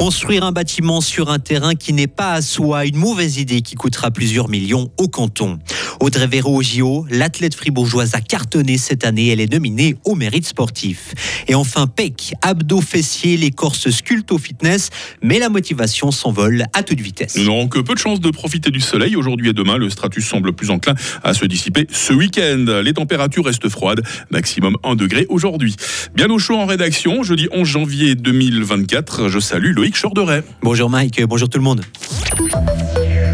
Construire 0.00 0.44
un 0.44 0.52
bâtiment 0.52 1.02
sur 1.02 1.28
un 1.28 1.38
terrain 1.38 1.74
qui 1.74 1.92
n'est 1.92 2.06
pas 2.06 2.32
à 2.32 2.40
soi, 2.40 2.86
une 2.86 2.96
mauvaise 2.96 3.36
idée 3.36 3.60
qui 3.60 3.74
coûtera 3.74 4.10
plusieurs 4.10 4.48
millions 4.48 4.90
au 4.96 5.08
canton. 5.08 5.58
Audrey 6.00 6.26
Véro 6.26 6.56
au 6.56 6.62
JO, 6.62 7.06
l'athlète 7.10 7.54
fribourgeoise 7.54 8.14
a 8.14 8.22
cartonné 8.22 8.78
cette 8.78 9.04
année. 9.04 9.28
Elle 9.28 9.40
est 9.40 9.52
nominée 9.52 9.96
au 10.04 10.14
mérite 10.14 10.46
sportif. 10.46 11.12
Et 11.46 11.54
enfin, 11.54 11.86
PEC, 11.86 12.32
abdos 12.40 12.80
fessiers, 12.80 13.36
les 13.36 13.50
corses 13.50 13.90
sculptent 13.90 14.32
au 14.32 14.38
fitness, 14.38 14.88
mais 15.22 15.38
la 15.38 15.50
motivation 15.50 16.10
s'envole 16.10 16.64
à 16.72 16.82
toute 16.82 17.00
vitesse. 17.00 17.36
Nous 17.36 17.44
n'aurons 17.44 17.68
que 17.68 17.78
peu 17.80 17.94
de 17.94 17.98
chance 17.98 18.18
de 18.18 18.30
profiter 18.30 18.70
du 18.70 18.80
soleil 18.80 19.14
aujourd'hui 19.14 19.50
et 19.50 19.52
demain. 19.52 19.76
Le 19.76 19.90
stratus 19.90 20.26
semble 20.26 20.54
plus 20.54 20.70
enclin 20.70 20.94
à 21.22 21.34
se 21.34 21.44
dissiper 21.44 21.86
ce 21.90 22.14
week-end. 22.14 22.80
Les 22.82 22.94
températures 22.94 23.44
restent 23.44 23.68
froides, 23.68 24.02
maximum 24.30 24.76
1 24.82 24.96
degré 24.96 25.26
aujourd'hui. 25.28 25.76
Bien 26.14 26.30
au 26.30 26.38
chaud 26.38 26.56
en 26.56 26.64
rédaction, 26.64 27.22
jeudi 27.22 27.48
11 27.52 27.68
janvier 27.68 28.14
2024. 28.14 29.28
Je 29.28 29.38
salue 29.38 29.74
Loïc 29.74 30.00
Chorderet. 30.00 30.44
Bonjour 30.62 30.88
Mike, 30.88 31.22
bonjour 31.26 31.50
tout 31.50 31.58
le 31.58 31.64
monde. 31.64 31.82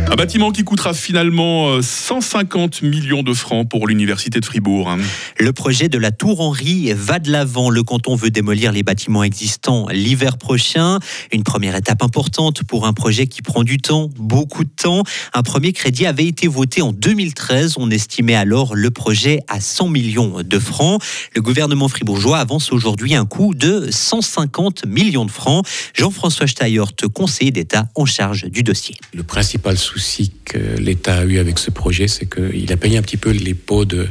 Un 0.09 0.15
bâtiment 0.15 0.53
qui 0.53 0.63
coûtera 0.63 0.95
finalement 0.95 1.83
150 1.83 2.81
euh, 2.83 2.89
millions 2.89 3.25
de 3.25 3.35
francs 3.35 3.69
pour 3.69 3.89
l'université 3.89 4.39
de 4.39 4.45
Fribourg. 4.45 4.89
Hein. 4.89 4.99
Le 5.41 5.53
projet 5.53 5.89
de 5.89 5.99
la 5.99 6.13
Tour 6.13 6.41
Henry 6.41 6.93
va 6.93 7.19
de 7.19 7.31
l'avant. 7.33 7.71
Le 7.71 7.83
canton 7.83 8.15
veut 8.15 8.31
démolir 8.31 8.71
les 8.71 8.85
bâtiments 8.85 9.25
existants 9.25 9.89
l'hiver 9.91 10.39
prochain. 10.39 11.01
Une 11.33 11.43
première 11.43 11.75
étape 11.75 12.05
importante 12.05 12.63
pour 12.63 12.87
un 12.87 12.93
projet 12.93 13.27
qui 13.27 13.43
prend 13.43 13.65
du 13.65 13.79
temps, 13.79 14.09
beaucoup 14.17 14.63
de 14.63 14.71
temps. 14.71 15.03
Un 15.35 15.43
premier 15.43 15.73
crédit 15.73 16.07
avait 16.07 16.27
été 16.27 16.47
voté 16.47 16.83
en 16.83 16.93
2013. 16.93 17.75
On 17.79 17.91
estimait 17.91 18.37
alors 18.37 18.77
le 18.77 18.93
projet 18.93 19.41
à 19.49 19.61
100 19.61 19.89
millions 19.89 20.37
de 20.41 20.59
francs. 20.61 21.03
Le 21.35 21.43
gouvernement 21.43 21.89
fribourgeois 21.89 22.39
avance 22.39 22.71
aujourd'hui 22.71 23.17
un 23.17 23.27
coût 23.27 23.55
de 23.55 23.89
150 23.91 24.87
millions 24.87 25.25
de 25.25 25.33
francs. 25.33 25.67
Jean-François 25.95 26.47
Steyert, 26.47 26.93
conseiller 27.13 27.51
d'État 27.51 27.89
en 27.97 28.05
charge 28.07 28.45
du 28.45 28.63
dossier. 28.63 28.95
Le 29.13 29.25
principal 29.25 29.77
souci 29.77 29.96
que 30.45 30.59
l'État 30.79 31.19
a 31.19 31.25
eu 31.25 31.39
avec 31.39 31.59
ce 31.59 31.71
projet, 31.71 32.09
c'est 32.09 32.27
qu'il 32.27 32.73
a 32.73 32.77
payé 32.77 32.97
un 32.97 33.03
petit 33.03 33.17
peu 33.17 33.31
les 33.31 33.55
pots 33.55 33.85
de, 33.85 34.09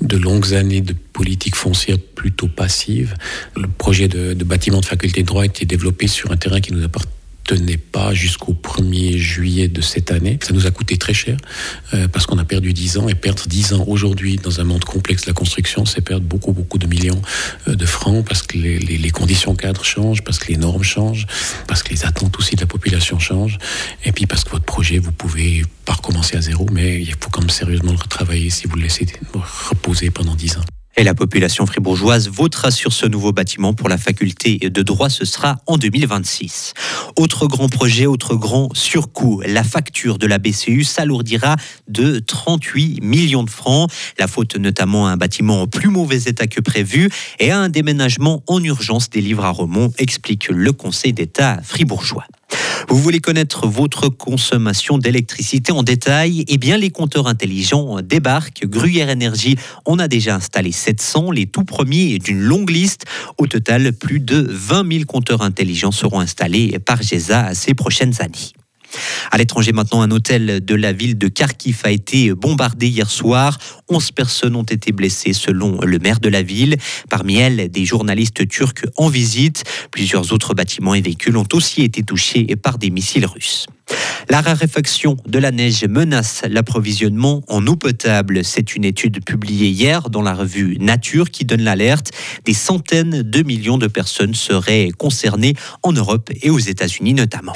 de 0.00 0.16
longues 0.16 0.54
années 0.54 0.80
de 0.80 0.94
politique 1.12 1.56
foncière 1.56 1.98
plutôt 2.14 2.48
passive. 2.48 3.14
Le 3.56 3.68
projet 3.68 4.08
de, 4.08 4.34
bâtiment 4.44 4.80
de 4.80 4.86
faculté 4.86 5.22
de 5.22 5.26
droit 5.26 5.42
a 5.42 5.46
été 5.46 5.64
développé 5.64 6.06
sur 6.06 6.30
un 6.30 6.36
terrain 6.36 6.60
qui 6.60 6.72
nous 6.72 6.84
apporte 6.84 7.08
tenait 7.46 7.76
pas 7.76 8.12
jusqu'au 8.12 8.52
1er 8.52 9.16
juillet 9.16 9.68
de 9.68 9.80
cette 9.80 10.10
année. 10.10 10.38
Ça 10.42 10.52
nous 10.52 10.66
a 10.66 10.70
coûté 10.70 10.98
très 10.98 11.14
cher 11.14 11.36
euh, 11.94 12.08
parce 12.08 12.26
qu'on 12.26 12.38
a 12.38 12.44
perdu 12.44 12.72
10 12.72 12.98
ans 12.98 13.08
et 13.08 13.14
perdre 13.14 13.44
10 13.46 13.74
ans 13.74 13.84
aujourd'hui 13.86 14.36
dans 14.36 14.60
un 14.60 14.64
monde 14.64 14.84
complexe 14.84 15.22
de 15.22 15.28
la 15.28 15.32
construction, 15.32 15.84
c'est 15.84 16.00
perdre 16.00 16.26
beaucoup, 16.26 16.52
beaucoup 16.52 16.78
de 16.78 16.86
millions 16.86 17.22
euh, 17.68 17.76
de 17.76 17.86
francs 17.86 18.26
parce 18.26 18.42
que 18.42 18.58
les, 18.58 19.10
conditions 19.10 19.54
cadres 19.54 19.84
changent, 19.84 20.22
parce 20.22 20.38
que 20.38 20.48
les 20.48 20.58
normes 20.58 20.82
changent, 20.82 21.26
parce 21.68 21.82
que 21.82 21.90
les 21.90 22.04
attentes 22.04 22.36
aussi 22.38 22.56
de 22.56 22.60
la 22.60 22.66
population 22.66 23.18
changent 23.18 23.58
et 24.04 24.12
puis 24.12 24.26
parce 24.26 24.44
que 24.44 24.50
votre 24.50 24.64
projet, 24.64 24.98
vous 24.98 25.12
pouvez 25.12 25.62
pas 25.84 25.94
recommencer 25.94 26.36
à 26.36 26.40
zéro, 26.40 26.66
mais 26.72 27.00
il 27.00 27.12
faut 27.12 27.30
quand 27.30 27.40
même 27.40 27.50
sérieusement 27.50 27.92
le 27.92 27.98
retravailler 27.98 28.50
si 28.50 28.66
vous 28.66 28.76
le 28.76 28.82
laissez 28.82 29.06
reposer 29.70 30.10
pendant 30.10 30.34
10 30.34 30.58
ans. 30.58 30.64
Et 30.98 31.04
la 31.04 31.14
population 31.14 31.66
fribourgeoise 31.66 32.30
votera 32.30 32.70
sur 32.70 32.90
ce 32.94 33.04
nouveau 33.04 33.30
bâtiment 33.30 33.74
pour 33.74 33.90
la 33.90 33.98
faculté 33.98 34.58
de 34.58 34.82
droit. 34.82 35.10
Ce 35.10 35.26
sera 35.26 35.58
en 35.66 35.76
2026. 35.76 36.72
Autre 37.16 37.46
grand 37.46 37.68
projet, 37.68 38.06
autre 38.06 38.34
grand 38.34 38.74
surcoût. 38.74 39.42
La 39.44 39.62
facture 39.62 40.16
de 40.16 40.26
la 40.26 40.38
BCU 40.38 40.84
s'alourdira 40.84 41.56
de 41.86 42.18
38 42.18 43.02
millions 43.02 43.42
de 43.42 43.50
francs. 43.50 43.90
La 44.18 44.26
faute 44.26 44.56
notamment 44.56 45.06
à 45.06 45.10
un 45.10 45.18
bâtiment 45.18 45.60
en 45.60 45.66
plus 45.66 45.90
mauvais 45.90 46.22
état 46.24 46.46
que 46.46 46.62
prévu 46.62 47.10
et 47.40 47.50
à 47.50 47.58
un 47.58 47.68
déménagement 47.68 48.42
en 48.46 48.64
urgence 48.64 49.10
des 49.10 49.20
livres 49.20 49.44
à 49.44 49.50
Romont, 49.50 49.92
explique 49.98 50.48
le 50.48 50.72
Conseil 50.72 51.12
d'État 51.12 51.60
fribourgeois. 51.62 52.24
Vous 52.88 52.98
voulez 52.98 53.20
connaître 53.20 53.66
votre 53.66 54.08
consommation 54.08 54.96
d'électricité 54.96 55.72
en 55.72 55.82
détail? 55.82 56.44
Eh 56.48 56.56
bien, 56.56 56.76
les 56.76 56.90
compteurs 56.90 57.26
intelligents 57.26 58.00
débarquent. 58.00 58.64
Gruyère 58.66 59.10
Énergie 59.10 59.56
on 59.84 59.98
a 59.98 60.08
déjà 60.08 60.36
installé 60.36 60.72
700, 60.72 61.30
les 61.30 61.46
tout 61.46 61.64
premiers 61.64 62.18
d'une 62.18 62.40
longue 62.40 62.70
liste. 62.70 63.04
Au 63.38 63.46
total, 63.46 63.92
plus 63.92 64.20
de 64.20 64.46
20 64.48 64.92
000 64.92 65.04
compteurs 65.04 65.42
intelligents 65.42 65.92
seront 65.92 66.20
installés 66.20 66.78
par 66.78 67.02
GESA 67.02 67.54
ces 67.54 67.74
prochaines 67.74 68.20
années. 68.20 68.52
À 69.30 69.38
l'étranger 69.38 69.72
maintenant, 69.72 70.02
un 70.02 70.10
hôtel 70.10 70.64
de 70.64 70.74
la 70.74 70.92
ville 70.92 71.18
de 71.18 71.28
Kharkiv 71.28 71.80
a 71.84 71.90
été 71.90 72.32
bombardé 72.34 72.88
hier 72.88 73.10
soir. 73.10 73.58
11 73.88 74.10
personnes 74.12 74.56
ont 74.56 74.62
été 74.62 74.92
blessées 74.92 75.32
selon 75.32 75.80
le 75.82 75.98
maire 75.98 76.20
de 76.20 76.28
la 76.28 76.42
ville. 76.42 76.76
Parmi 77.08 77.36
elles, 77.36 77.70
des 77.70 77.84
journalistes 77.84 78.48
turcs 78.48 78.86
en 78.96 79.08
visite. 79.08 79.64
Plusieurs 79.90 80.32
autres 80.32 80.54
bâtiments 80.54 80.94
et 80.94 81.00
véhicules 81.00 81.36
ont 81.36 81.48
aussi 81.52 81.82
été 81.82 82.02
touchés 82.02 82.46
par 82.56 82.78
des 82.78 82.90
missiles 82.90 83.26
russes. 83.26 83.66
La 84.28 84.40
raréfaction 84.40 85.16
de 85.26 85.38
la 85.38 85.52
neige 85.52 85.84
menace 85.84 86.42
l'approvisionnement 86.48 87.42
en 87.48 87.64
eau 87.66 87.76
potable. 87.76 88.44
C'est 88.44 88.74
une 88.74 88.84
étude 88.84 89.24
publiée 89.24 89.68
hier 89.68 90.10
dans 90.10 90.22
la 90.22 90.34
revue 90.34 90.76
Nature 90.80 91.30
qui 91.30 91.44
donne 91.44 91.62
l'alerte. 91.62 92.10
Des 92.44 92.54
centaines 92.54 93.22
de 93.22 93.42
millions 93.42 93.78
de 93.78 93.86
personnes 93.86 94.34
seraient 94.34 94.90
concernées 94.98 95.54
en 95.82 95.92
Europe 95.92 96.30
et 96.42 96.50
aux 96.50 96.58
États-Unis 96.58 97.14
notamment. 97.14 97.54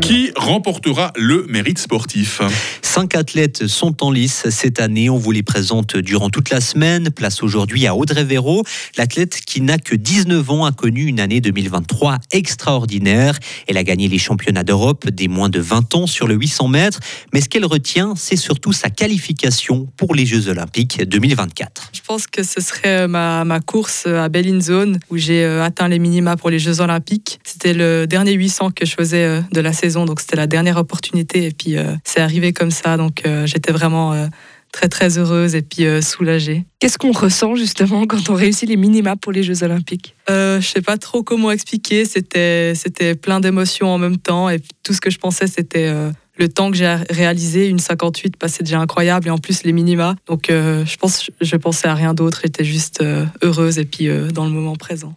Qui 0.00 0.32
remportera 0.36 1.12
le 1.16 1.46
mérite 1.48 1.78
sportif 1.78 2.40
Cinq 2.82 3.14
athlètes 3.14 3.66
sont 3.66 4.02
en 4.02 4.10
lice 4.10 4.48
cette 4.50 4.80
année. 4.80 5.10
On 5.10 5.18
vous 5.18 5.30
les 5.30 5.42
présente 5.42 5.96
durant 5.96 6.30
toute 6.30 6.50
la 6.50 6.60
semaine. 6.60 7.10
Place 7.10 7.42
aujourd'hui 7.42 7.86
à 7.86 7.94
Audrey 7.94 8.24
Véro. 8.24 8.64
L'athlète 8.96 9.40
qui 9.46 9.60
n'a 9.60 9.78
que 9.78 9.94
19 9.94 10.50
ans 10.50 10.64
a 10.64 10.72
connu 10.72 11.04
une 11.04 11.20
année 11.20 11.40
2023 11.40 12.18
extraordinaire. 12.32 13.38
Elle 13.66 13.76
a 13.76 13.84
gagné 13.84 14.08
les 14.08 14.18
championnats 14.18 14.64
d'Europe 14.64 15.08
des 15.08 15.28
moins 15.28 15.48
de 15.48 15.60
20 15.60 15.94
ans 15.94 16.06
sur 16.06 16.26
le 16.26 16.34
800 16.34 16.68
mètres. 16.68 17.00
Mais 17.32 17.40
ce 17.40 17.48
qu'elle 17.48 17.66
retient, 17.66 18.14
c'est 18.16 18.36
surtout 18.36 18.72
sa 18.72 18.90
qualification 18.90 19.88
pour 19.96 20.14
les 20.14 20.26
Jeux 20.26 20.48
Olympiques 20.48 21.02
2024. 21.02 21.90
Je 21.92 22.00
pense 22.06 22.26
que 22.26 22.42
ce 22.42 22.60
serait 22.60 23.02
euh, 23.02 23.08
ma, 23.08 23.44
ma 23.44 23.60
course 23.60 24.06
à 24.06 24.28
Zone 24.60 24.98
où 25.10 25.16
j'ai 25.16 25.44
euh, 25.44 25.62
atteint 25.62 25.88
les 25.88 25.98
minima 25.98 26.36
pour 26.36 26.50
les 26.50 26.58
Jeux 26.58 26.80
Olympiques. 26.80 27.38
C'était 27.44 27.74
le 27.74 28.06
dernier 28.06 28.32
800 28.32 28.70
que 28.70 28.86
je 28.86 28.94
faisais 28.94 29.24
euh, 29.24 29.40
de 29.52 29.60
la 29.60 29.72
saison, 29.72 29.87
donc 29.94 30.20
c'était 30.20 30.36
la 30.36 30.46
dernière 30.46 30.76
opportunité. 30.76 31.46
Et 31.46 31.50
puis 31.50 31.76
c'est 32.04 32.20
arrivé 32.20 32.52
comme 32.52 32.70
ça, 32.70 32.96
donc 32.96 33.22
j'étais 33.44 33.72
vraiment 33.72 34.28
très 34.72 34.88
très 34.88 35.18
heureuse 35.18 35.54
et 35.54 35.62
puis 35.62 35.84
soulagée. 36.02 36.64
Qu'est-ce 36.78 36.98
qu'on 36.98 37.12
ressent 37.12 37.54
justement 37.54 38.06
quand 38.06 38.30
on 38.30 38.34
réussit 38.34 38.68
les 38.68 38.76
minima 38.76 39.16
pour 39.16 39.32
les 39.32 39.42
Jeux 39.42 39.62
Olympiques? 39.62 40.14
Euh, 40.30 40.60
Je 40.60 40.66
sais 40.68 40.82
pas 40.82 40.98
trop 40.98 41.22
comment 41.22 41.50
expliquer. 41.50 42.04
C'était 42.04 42.74
c'était 42.74 43.14
plein 43.14 43.40
d'émotions 43.40 43.88
en 43.88 43.98
même 43.98 44.18
temps 44.18 44.48
et 44.50 44.60
tout 44.82 44.92
ce 44.92 45.00
que 45.00 45.10
je 45.10 45.18
pensais 45.18 45.46
c'était 45.46 45.92
le 46.36 46.48
temps 46.48 46.70
que 46.70 46.76
j'ai 46.76 46.96
réalisé, 47.10 47.66
une 47.66 47.80
58, 47.80 48.34
bah, 48.40 48.46
c'est 48.46 48.62
déjà 48.62 48.78
incroyable 48.78 49.26
et 49.26 49.30
en 49.30 49.38
plus 49.38 49.64
les 49.64 49.72
minima. 49.72 50.14
Donc 50.26 50.46
je 50.48 50.96
pense 50.96 51.30
je 51.40 51.56
pensais 51.56 51.88
à 51.88 51.94
rien 51.94 52.14
d'autre. 52.14 52.40
J'étais 52.42 52.64
juste 52.64 53.02
heureuse 53.42 53.78
et 53.78 53.84
puis 53.84 54.08
dans 54.32 54.44
le 54.44 54.50
moment 54.50 54.76
présent. 54.76 55.14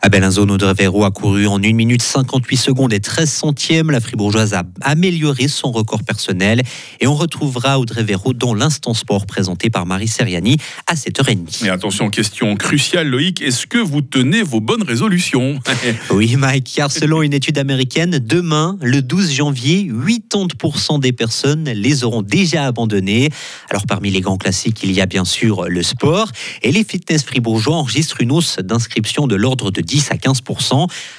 À 0.00 0.08
Bellinzone, 0.08 0.50
Audrey 0.50 0.74
Véro 0.74 1.04
a 1.04 1.10
couru 1.10 1.46
en 1.46 1.62
1 1.62 1.72
minute 1.72 2.02
58 2.02 2.56
secondes 2.56 2.92
et 2.92 3.00
13 3.00 3.28
centièmes. 3.28 3.90
La 3.90 4.00
Fribourgeoise 4.00 4.54
a 4.54 4.62
amélioré 4.82 5.48
son 5.48 5.72
record 5.72 6.04
personnel 6.04 6.62
et 7.00 7.06
on 7.06 7.14
retrouvera 7.14 7.80
Audrey 7.80 8.04
Véro 8.04 8.32
dans 8.32 8.54
l'instant 8.54 8.94
sport 8.94 9.26
présenté 9.26 9.70
par 9.70 9.86
Marie 9.86 10.08
Seriani 10.08 10.56
à 10.86 10.94
7h30. 10.94 11.66
Et 11.66 11.68
attention, 11.68 12.10
question 12.10 12.54
cruciale, 12.56 13.08
Loïc, 13.08 13.42
est-ce 13.42 13.66
que 13.66 13.78
vous 13.78 14.00
tenez 14.00 14.42
vos 14.42 14.60
bonnes 14.60 14.84
résolutions 14.84 15.58
Oui, 16.10 16.36
Mike, 16.36 16.72
car 16.76 16.92
selon 16.92 17.22
une 17.22 17.32
étude 17.32 17.58
américaine, 17.58 18.18
demain, 18.18 18.78
le 18.80 19.02
12 19.02 19.32
janvier, 19.32 19.90
80% 19.90 21.00
des 21.00 21.12
personnes 21.12 21.64
les 21.64 22.04
auront 22.04 22.22
déjà 22.22 22.66
abandonnées. 22.66 23.30
Alors 23.68 23.86
parmi 23.86 24.10
les 24.10 24.20
grands 24.20 24.38
classiques, 24.38 24.80
il 24.84 24.92
y 24.92 25.00
a 25.00 25.06
bien 25.06 25.24
sûr 25.24 25.68
le 25.68 25.82
sport 25.82 26.30
et 26.62 26.70
les 26.70 26.84
fitness 26.84 27.24
fribourgeois 27.24 27.76
enregistrent 27.76 28.20
une 28.20 28.32
hausse 28.32 28.58
d'inscription 28.58 29.26
de 29.26 29.34
l'ordre 29.34 29.57
de 29.66 29.80
10 29.80 30.10
à 30.10 30.16
15 30.16 30.40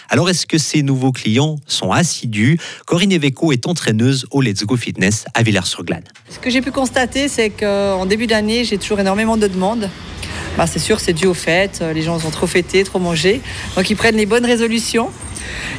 Alors 0.09 0.29
est-ce 0.29 0.45
que 0.45 0.57
ces 0.57 0.81
nouveaux 0.81 1.11
clients 1.11 1.57
sont 1.67 1.91
assidus? 1.91 2.57
Corinne 2.85 3.11
Eveco 3.11 3.51
est 3.51 3.67
entraîneuse 3.67 4.25
au 4.31 4.41
Let's 4.41 4.63
Go 4.63 4.77
Fitness 4.77 5.25
à 5.33 5.43
Villars-sur-Glane. 5.43 6.03
Ce 6.29 6.39
que 6.39 6.49
j'ai 6.49 6.61
pu 6.61 6.71
constater, 6.71 7.27
c'est 7.27 7.49
qu'en 7.49 8.05
début 8.05 8.27
d'année, 8.27 8.63
j'ai 8.63 8.77
toujours 8.77 8.99
énormément 8.99 9.37
de 9.37 9.47
demandes. 9.47 9.89
Bah, 10.57 10.67
c'est 10.67 10.79
sûr, 10.79 10.99
c'est 10.99 11.13
dû 11.13 11.27
au 11.27 11.33
fait, 11.33 11.83
les 11.93 12.01
gens 12.01 12.15
ont 12.25 12.31
trop 12.31 12.47
fêté, 12.47 12.83
trop 12.83 12.99
mangé, 12.99 13.41
donc 13.75 13.89
ils 13.89 13.95
prennent 13.95 14.17
les 14.17 14.25
bonnes 14.25 14.45
résolutions. 14.45 15.09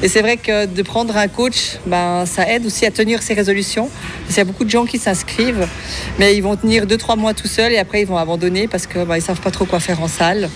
Et 0.02 0.08
c'est 0.08 0.22
vrai 0.22 0.36
que 0.36 0.66
de 0.66 0.82
prendre 0.82 1.16
un 1.16 1.28
coach, 1.28 1.76
ben, 1.86 2.24
ça 2.24 2.48
aide 2.50 2.64
aussi 2.64 2.86
à 2.86 2.90
tenir 2.90 3.22
ses 3.22 3.34
résolutions. 3.34 3.90
Il 4.28 4.36
y 4.36 4.40
a 4.40 4.44
beaucoup 4.44 4.64
de 4.64 4.70
gens 4.70 4.86
qui 4.86 4.98
s'inscrivent, 4.98 5.68
mais 6.18 6.34
ils 6.34 6.40
vont 6.40 6.56
tenir 6.56 6.86
2-3 6.86 7.18
mois 7.18 7.34
tout 7.34 7.48
seuls 7.48 7.72
et 7.72 7.78
après 7.78 8.00
ils 8.00 8.06
vont 8.06 8.16
abandonner 8.16 8.68
parce 8.68 8.86
qu'ils 8.86 9.04
ben, 9.04 9.16
ne 9.16 9.20
savent 9.20 9.40
pas 9.40 9.50
trop 9.50 9.66
quoi 9.66 9.80
faire 9.80 10.00
en 10.02 10.08
salle. 10.08 10.48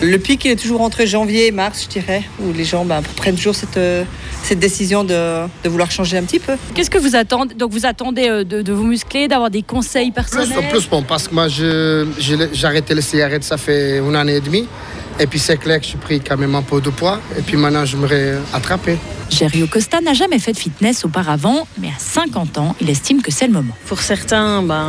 Le 0.00 0.16
pic 0.18 0.46
est 0.46 0.54
toujours 0.54 0.80
entre 0.82 1.04
janvier 1.04 1.48
et 1.48 1.50
mars, 1.50 1.82
je 1.84 1.88
dirais, 1.88 2.22
où 2.40 2.52
les 2.52 2.64
gens 2.64 2.84
ben, 2.84 3.02
prennent 3.16 3.34
toujours 3.34 3.56
cette, 3.56 3.76
euh, 3.76 4.04
cette 4.44 4.60
décision 4.60 5.02
de, 5.02 5.46
de, 5.64 5.68
vouloir 5.68 5.90
changer 5.90 6.16
un 6.16 6.22
petit 6.22 6.38
peu. 6.38 6.52
Qu'est-ce 6.74 6.90
que 6.90 6.98
vous 6.98 7.16
attendez 7.16 7.54
Donc 7.54 7.72
vous 7.72 7.84
attendez 7.84 8.28
euh, 8.28 8.44
de, 8.44 8.62
de 8.62 8.72
vous 8.72 8.84
muscler, 8.84 9.26
d'avoir 9.26 9.50
des 9.50 9.62
conseils 9.62 10.12
personnels? 10.12 10.48
Plus, 10.48 10.68
plus 10.68 10.88
bon, 10.88 11.02
parce 11.02 11.26
que 11.26 11.34
moi 11.34 11.48
j'ai 11.48 12.64
arrêté 12.64 12.94
les 12.94 13.02
cigarettes, 13.02 13.42
ça 13.42 13.56
fait 13.56 13.98
une 13.98 14.14
année 14.14 14.36
et 14.36 14.40
demie. 14.40 14.68
Et 15.20 15.26
puis 15.26 15.38
c'est 15.38 15.56
clair 15.56 15.78
que 15.78 15.84
je 15.84 15.90
suis 15.90 15.98
pris 15.98 16.20
quand 16.20 16.36
même 16.36 16.54
un 16.54 16.62
peu 16.62 16.80
de 16.80 16.90
poids. 16.90 17.20
Et 17.36 17.42
puis 17.42 17.56
maintenant, 17.56 17.84
je 17.84 17.96
me 17.96 18.38
attraper. 18.52 18.98
Gerio 19.30 19.66
Costa 19.66 20.00
n'a 20.00 20.14
jamais 20.14 20.38
fait 20.38 20.52
de 20.52 20.58
fitness 20.58 21.04
auparavant, 21.04 21.66
mais 21.78 21.88
à 21.88 21.98
50 21.98 22.58
ans, 22.58 22.74
il 22.80 22.88
estime 22.88 23.20
que 23.20 23.30
c'est 23.30 23.46
le 23.46 23.52
moment. 23.52 23.74
Pour 23.86 24.00
certains, 24.00 24.62
ben, 24.62 24.86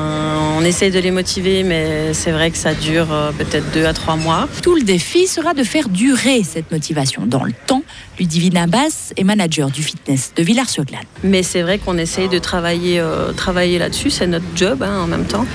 on 0.58 0.64
essaye 0.64 0.92
de 0.92 1.00
les 1.00 1.12
motiver, 1.12 1.64
mais 1.64 2.14
c'est 2.14 2.32
vrai 2.32 2.50
que 2.52 2.58
ça 2.58 2.74
dure 2.74 3.12
euh, 3.12 3.32
peut-être 3.32 3.70
deux 3.72 3.86
à 3.86 3.94
trois 3.94 4.16
mois. 4.16 4.48
Tout 4.64 4.76
le 4.76 4.84
défi 4.84 5.28
sera 5.28 5.54
de 5.54 5.64
faire 5.64 5.90
durer 5.90 6.44
cette 6.44 6.72
motivation 6.72 7.26
dans 7.26 7.44
le 7.44 7.54
temps. 7.68 7.79
Ludivine 8.20 8.58
Abbas 8.58 9.14
est 9.16 9.24
manager 9.24 9.72
du 9.72 9.82
fitness 9.82 10.34
de 10.36 10.44
Villars-sur-Glane. 10.44 11.06
Mais 11.24 11.42
c'est 11.42 11.62
vrai 11.62 11.78
qu'on 11.78 11.98
essaye 11.98 12.28
de 12.28 12.38
travailler, 12.38 13.00
euh, 13.00 13.32
travailler 13.32 13.80
là-dessus, 13.80 14.10
c'est 14.10 14.28
notre 14.28 14.46
job 14.56 14.84
hein, 14.84 15.00
en 15.02 15.08
même 15.08 15.26
temps, 15.26 15.46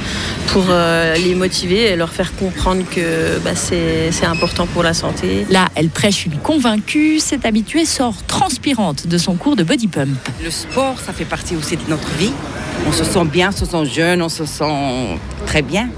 pour 0.49 0.65
euh, 0.71 1.15
les 1.17 1.35
motiver 1.35 1.83
et 1.83 1.97
leur 1.97 2.11
faire 2.11 2.35
comprendre 2.35 2.83
que 2.91 3.39
bah, 3.45 3.55
c'est 3.55 4.25
important 4.25 4.67
pour 4.67 4.83
la 4.83 4.95
santé. 4.95 5.47
Là, 5.51 5.69
elle 5.75 5.91
prêche 5.91 6.25
une 6.25 6.39
convaincue, 6.39 7.21
cette 7.21 7.45
habituée 7.45 7.85
sort 7.85 8.23
transpirante 8.27 9.07
de 9.07 9.19
son 9.19 9.35
cours 9.35 9.57
de 9.57 9.63
body 9.63 9.89
pump. 9.89 10.17
Le 10.43 10.51
sport, 10.51 10.99
ça 10.99 11.13
fait 11.13 11.27
partie 11.27 11.57
aussi 11.57 11.77
de 11.77 11.83
notre 11.89 12.09
vie. 12.15 12.33
On 12.87 12.93
se 12.93 13.05
sent 13.05 13.25
bien, 13.27 13.51
on 13.51 13.57
se 13.57 13.67
sent 13.67 13.85
jeune, 13.95 14.23
on 14.23 14.29
se 14.29 14.47
sent 14.47 15.19
très 15.47 15.63
bien. 15.63 15.91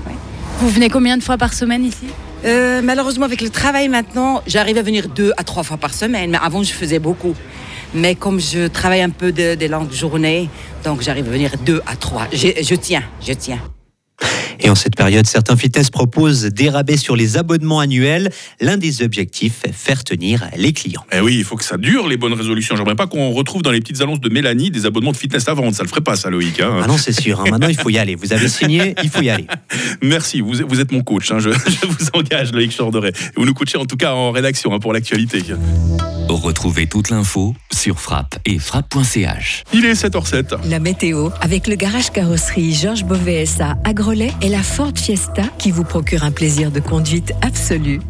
Vous 0.59 0.69
venez 0.69 0.89
combien 0.89 1.17
de 1.17 1.23
fois 1.23 1.39
par 1.39 1.53
semaine 1.53 1.85
ici? 1.85 2.07
Euh, 2.45 2.83
Malheureusement, 2.83 3.25
avec 3.25 3.41
le 3.41 3.51
travail 3.51 3.89
maintenant, 3.89 4.43
j'arrive 4.47 4.79
à 4.79 4.83
venir 4.83 5.09
deux 5.09 5.33
à 5.37 5.45
trois 5.45 5.63
fois 5.63 5.77
par 5.77 5.95
semaine. 5.95 6.31
Mais 6.31 6.39
avant, 6.43 6.63
je 6.63 6.73
faisais 6.73 6.99
beaucoup. 6.99 7.35
Mais 7.95 8.15
comme 8.15 8.41
je 8.41 8.67
travaille 8.67 9.03
un 9.03 9.11
peu 9.11 9.33
des 9.33 9.69
longues 9.69 9.93
journées, 9.93 10.49
donc 10.85 11.03
j'arrive 11.03 11.29
à 11.29 11.31
venir 11.31 11.53
deux 11.65 11.81
à 11.87 11.97
trois. 11.97 12.27
je 12.33 12.75
tiens, 12.75 13.03
je 13.27 13.33
tiens. 13.33 13.61
Et 14.61 14.71
en 14.71 14.75
cette 14.75 14.97
période, 14.97 15.27
certains 15.27 15.57
fitness 15.57 15.91
proposent 15.91 16.45
des 16.45 16.71
rabais 16.71 16.97
sur 16.97 17.17
les 17.17 17.37
abonnements 17.37 17.81
annuels. 17.81 18.31
L'un 18.61 18.77
des 18.77 19.03
objectifs, 19.03 19.63
faire 19.73 20.05
tenir 20.05 20.45
les 20.57 20.73
clients. 20.73 21.05
Eh 21.13 21.21
oui, 21.21 21.37
il 21.39 21.45
faut 21.45 21.57
que 21.57 21.65
ça 21.65 21.77
dure, 21.77 22.09
les 22.09 22.17
bonnes 22.17 22.33
résolutions. 22.33 22.77
J'aimerais 22.77 22.95
pas 22.95 23.07
qu'on 23.07 23.31
retrouve 23.33 23.63
dans 23.63 23.71
les 23.71 23.81
petites 23.81 24.01
annonces 24.01 24.21
de 24.21 24.29
Mélanie 24.29 24.71
des 24.71 24.87
abonnements 24.87 25.13
de 25.13 25.17
fitness 25.17 25.49
à 25.49 25.55
vendre. 25.55 25.75
Ça 25.75 25.83
le 25.83 25.89
ferait 25.89 26.01
pas, 26.01 26.17
ça, 26.17 26.31
Loïc. 26.31 26.61
Hein. 26.61 26.81
ah 26.83 26.87
non, 26.87 26.97
c'est 26.97 27.19
sûr. 27.19 27.41
Hein. 27.41 27.51
Maintenant, 27.51 27.69
il 27.69 27.77
faut 27.77 27.91
y 27.91 27.99
aller. 27.99 28.15
Vous 28.15 28.33
avez 28.33 28.49
signé, 28.49 28.95
il 29.03 29.11
faut 29.11 29.23
y 29.23 29.31
aller. 29.31 29.47
Merci, 30.03 30.41
vous, 30.41 30.55
vous 30.67 30.81
êtes 30.81 30.93
mon 30.93 31.03
coach. 31.03 31.31
Hein. 31.31 31.39
Je, 31.41 31.51
vous 31.51 32.07
engage, 32.15 32.53
Loïc 32.53 32.77
Chorderet. 32.77 33.13
Vous 33.37 33.45
nous 33.45 33.55
coachez 33.55 33.79
en 33.79 33.87
tout 33.87 33.97
cas 33.97 34.13
en 34.13 34.31
rédaction 34.31 34.77
pour 34.79 34.93
l'actualité. 34.93 35.43
Retrouvez 36.29 36.87
toute 36.87 37.11
l'info 37.11 37.55
sur 37.77 38.01
frappe 38.01 38.39
et 38.45 38.59
frappe.ch. 38.59 39.65
Il 39.73 39.85
est 39.85 39.93
7h07. 39.93 40.69
La 40.69 40.81
météo 40.81 41.29
avec 41.41 41.67
le 41.67 41.77
garage 41.77 42.11
carrosserie 42.11 42.73
Georges 42.73 43.05
Beauvais 43.05 43.45
à 43.61 43.93
Grelais 43.93 44.33
et 44.41 44.49
la 44.49 44.63
Ford 44.63 44.93
Fiesta 44.95 45.45
qui 45.59 45.71
vous 45.71 45.85
procure 45.85 46.25
un 46.25 46.33
plaisir 46.33 46.71
de 46.71 46.81
conduite 46.81 47.33
absolu. 47.43 48.01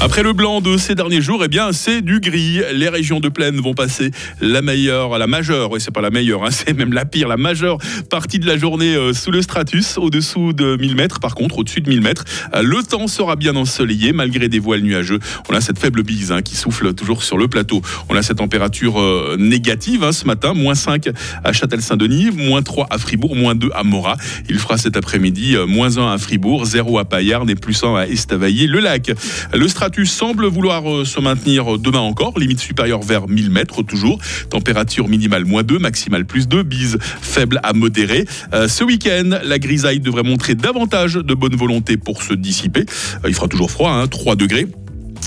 Après 0.00 0.22
le 0.22 0.32
blanc 0.32 0.60
de 0.60 0.76
ces 0.76 0.94
derniers 0.94 1.20
jours, 1.20 1.42
eh 1.44 1.48
bien, 1.48 1.72
c'est 1.72 2.02
du 2.02 2.20
gris. 2.20 2.60
Les 2.72 2.88
régions 2.88 3.18
de 3.18 3.28
plaine 3.28 3.56
vont 3.56 3.74
passer 3.74 4.12
la 4.40 4.62
meilleure, 4.62 5.18
la 5.18 5.26
majeure, 5.26 5.72
oui, 5.72 5.80
c'est 5.80 5.90
pas 5.90 6.00
la 6.00 6.10
meilleure, 6.10 6.44
hein, 6.44 6.50
c'est 6.52 6.72
même 6.72 6.92
la 6.92 7.04
pire, 7.04 7.26
la 7.26 7.36
majeure 7.36 7.78
partie 8.08 8.38
de 8.38 8.46
la 8.46 8.56
journée 8.56 8.94
euh, 8.94 9.12
sous 9.12 9.32
le 9.32 9.42
stratus, 9.42 9.98
au-dessous 9.98 10.52
de 10.52 10.76
1000 10.76 10.94
mètres. 10.94 11.18
Par 11.18 11.34
contre, 11.34 11.58
au-dessus 11.58 11.80
de 11.80 11.88
1000 11.88 12.00
mètres, 12.00 12.24
euh, 12.54 12.62
le 12.62 12.84
temps 12.84 13.08
sera 13.08 13.34
bien 13.34 13.56
ensoleillé 13.56 14.12
malgré 14.12 14.48
des 14.48 14.60
voiles 14.60 14.82
nuageux. 14.82 15.18
On 15.50 15.54
a 15.54 15.60
cette 15.60 15.80
faible 15.80 16.04
bise 16.04 16.30
hein, 16.30 16.42
qui 16.42 16.54
souffle 16.54 16.94
toujours 16.94 17.24
sur 17.24 17.36
le 17.36 17.48
plateau. 17.48 17.82
On 18.08 18.14
a 18.14 18.22
cette 18.22 18.38
température 18.38 19.00
euh, 19.00 19.34
négative 19.36 20.04
hein, 20.04 20.12
ce 20.12 20.26
matin, 20.26 20.54
moins 20.54 20.76
5 20.76 21.08
à 21.42 21.52
Châtel-Saint-Denis, 21.52 22.30
moins 22.30 22.62
3 22.62 22.86
à 22.90 22.98
Fribourg, 22.98 23.34
moins 23.34 23.56
2 23.56 23.70
à 23.74 23.82
Morat. 23.82 24.16
Il 24.48 24.60
fera 24.60 24.78
cet 24.78 24.96
après-midi 24.96 25.56
moins 25.66 25.98
1 25.98 26.12
à 26.12 26.18
Fribourg, 26.18 26.66
0 26.66 27.00
à 27.00 27.04
Payarn 27.04 27.50
et 27.50 27.56
plus 27.56 27.82
1 27.82 27.96
à 27.96 28.06
Estavayer-le-Lac. 28.06 29.10
Le 29.52 29.66
stratus 29.66 29.87
semble 30.04 30.46
vouloir 30.46 30.90
euh, 30.90 31.04
se 31.04 31.20
maintenir 31.20 31.78
demain 31.78 32.00
encore, 32.00 32.38
limite 32.38 32.60
supérieure 32.60 33.02
vers 33.02 33.28
1000 33.28 33.50
mètres 33.50 33.82
toujours. 33.82 34.18
Température 34.50 35.08
minimale 35.08 35.44
moins 35.44 35.62
2, 35.62 35.78
maximale 35.78 36.24
plus 36.24 36.48
2, 36.48 36.62
bise 36.62 36.98
faible 37.00 37.60
à 37.62 37.72
modérée. 37.72 38.24
Euh, 38.52 38.68
ce 38.68 38.84
week-end, 38.84 39.38
la 39.42 39.58
grisaille 39.58 40.00
devrait 40.00 40.22
montrer 40.22 40.54
davantage 40.54 41.14
de 41.14 41.34
bonne 41.34 41.56
volonté 41.56 41.96
pour 41.96 42.22
se 42.22 42.34
dissiper. 42.34 42.84
Euh, 43.24 43.28
il 43.28 43.34
fera 43.34 43.48
toujours 43.48 43.70
froid, 43.70 43.90
hein, 43.90 44.06
3 44.06 44.36
degrés. 44.36 44.66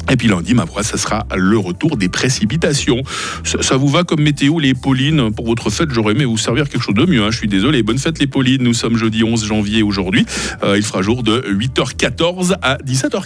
Et 0.09 0.15
puis 0.15 0.27
lundi, 0.27 0.53
ma 0.53 0.65
ça 0.81 0.97
sera 0.97 1.27
le 1.35 1.57
retour 1.57 1.95
des 1.95 2.09
précipitations. 2.09 3.03
Ça, 3.43 3.77
vous 3.77 3.87
va 3.87 4.03
comme 4.03 4.21
météo, 4.21 4.57
les 4.57 4.73
Paulines 4.73 5.31
Pour 5.31 5.45
votre 5.45 5.69
fête, 5.69 5.89
j'aurais 5.91 6.13
aimé 6.13 6.25
vous 6.25 6.37
servir 6.37 6.69
quelque 6.69 6.81
chose 6.81 6.95
de 6.95 7.05
mieux. 7.05 7.21
Hein. 7.21 7.29
Je 7.29 7.37
suis 7.37 7.47
désolé. 7.47 7.83
Bonne 7.83 7.99
fête, 7.99 8.17
les 8.19 8.25
Paulines. 8.25 8.63
Nous 8.63 8.73
sommes 8.73 8.97
jeudi 8.97 9.23
11 9.23 9.45
janvier 9.45 9.83
aujourd'hui. 9.83 10.25
il 10.63 10.81
fera 10.81 11.01
jour 11.01 11.23
de 11.23 11.41
8h14 11.41 12.55
à 12.61 12.77
17h15. 12.77 13.19